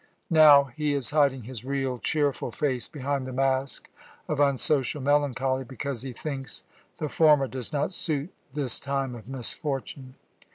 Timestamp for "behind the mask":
2.89-3.87